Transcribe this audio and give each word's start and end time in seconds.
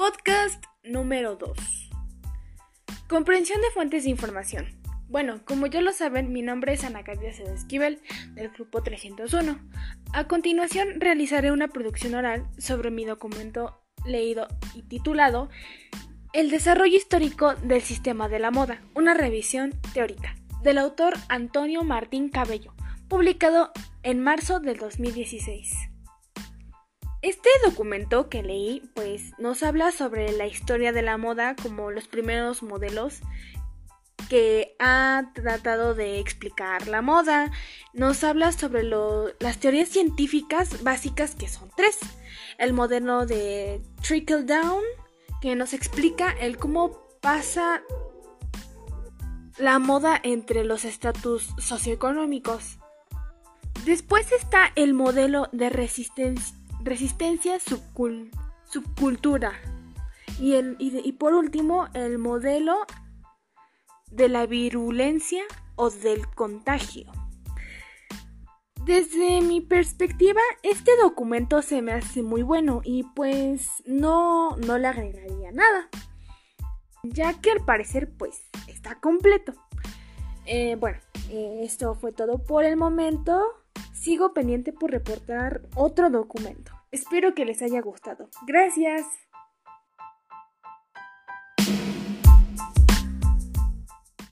Podcast 0.00 0.64
número 0.82 1.36
2. 1.36 1.90
Comprensión 3.06 3.60
de 3.60 3.70
fuentes 3.70 4.04
de 4.04 4.08
información. 4.08 4.80
Bueno, 5.10 5.44
como 5.44 5.66
ya 5.66 5.82
lo 5.82 5.92
saben, 5.92 6.32
mi 6.32 6.40
nombre 6.40 6.72
es 6.72 6.84
Ana 6.84 7.04
Cadia 7.04 7.28
Esquivel, 7.28 8.00
del 8.32 8.48
grupo 8.48 8.82
301. 8.82 9.58
A 10.14 10.24
continuación 10.26 11.02
realizaré 11.02 11.52
una 11.52 11.68
producción 11.68 12.14
oral 12.14 12.48
sobre 12.56 12.90
mi 12.90 13.04
documento 13.04 13.82
leído 14.06 14.48
y 14.74 14.84
titulado 14.84 15.50
El 16.32 16.48
desarrollo 16.48 16.96
histórico 16.96 17.54
del 17.56 17.82
sistema 17.82 18.30
de 18.30 18.38
la 18.38 18.50
moda, 18.50 18.80
una 18.94 19.12
revisión 19.12 19.78
teórica, 19.92 20.34
del 20.62 20.78
autor 20.78 21.12
Antonio 21.28 21.84
Martín 21.84 22.30
Cabello, 22.30 22.72
publicado 23.06 23.70
en 24.02 24.20
marzo 24.20 24.60
del 24.60 24.78
2016. 24.78 25.89
Este 27.22 27.50
documento 27.66 28.30
que 28.30 28.42
leí 28.42 28.82
pues 28.94 29.38
nos 29.38 29.62
habla 29.62 29.92
sobre 29.92 30.32
la 30.32 30.46
historia 30.46 30.90
de 30.90 31.02
la 31.02 31.18
moda 31.18 31.54
como 31.54 31.90
los 31.90 32.08
primeros 32.08 32.62
modelos 32.62 33.20
que 34.30 34.74
ha 34.78 35.30
tratado 35.34 35.94
de 35.94 36.18
explicar 36.18 36.88
la 36.88 37.02
moda. 37.02 37.50
Nos 37.92 38.24
habla 38.24 38.52
sobre 38.52 38.84
las 38.84 39.58
teorías 39.58 39.90
científicas 39.90 40.82
básicas 40.82 41.34
que 41.34 41.46
son 41.46 41.70
tres. 41.76 41.98
El 42.56 42.72
modelo 42.72 43.26
de 43.26 43.82
trickle 44.00 44.44
down 44.44 44.82
que 45.42 45.54
nos 45.56 45.74
explica 45.74 46.30
el 46.30 46.56
cómo 46.56 47.02
pasa 47.20 47.82
la 49.58 49.78
moda 49.78 50.18
entre 50.22 50.64
los 50.64 50.86
estatus 50.86 51.50
socioeconómicos. 51.58 52.78
Después 53.84 54.32
está 54.32 54.72
el 54.74 54.94
modelo 54.94 55.50
de 55.52 55.68
resistencia 55.68 56.59
resistencia 56.82 57.58
subcultura. 57.60 59.52
Y, 60.38 60.54
el, 60.54 60.76
y, 60.78 61.12
por 61.12 61.34
último, 61.34 61.88
el 61.92 62.18
modelo 62.18 62.86
de 64.10 64.28
la 64.28 64.46
virulencia 64.46 65.42
o 65.76 65.90
del 65.90 66.26
contagio. 66.34 67.10
Desde 68.84 69.42
mi 69.42 69.60
perspectiva, 69.60 70.40
este 70.62 70.96
documento 70.96 71.60
se 71.62 71.82
me 71.82 71.92
hace 71.92 72.22
muy 72.22 72.42
bueno 72.42 72.80
y 72.82 73.04
pues 73.14 73.68
no, 73.84 74.56
no 74.56 74.78
le 74.78 74.88
agregaría 74.88 75.52
nada, 75.52 75.88
ya 77.02 77.38
que 77.40 77.50
al 77.50 77.64
parecer 77.64 78.10
pues 78.16 78.48
está 78.68 78.98
completo. 78.98 79.52
Eh, 80.46 80.76
bueno, 80.80 80.98
eh, 81.30 81.60
esto 81.62 81.94
fue 81.94 82.12
todo 82.12 82.38
por 82.38 82.64
el 82.64 82.76
momento. 82.76 83.40
Sigo 84.00 84.32
pendiente 84.32 84.72
por 84.72 84.90
reportar 84.90 85.60
otro 85.76 86.08
documento. 86.08 86.72
Espero 86.90 87.34
que 87.34 87.44
les 87.44 87.60
haya 87.60 87.82
gustado. 87.82 88.30
Gracias. 88.46 89.04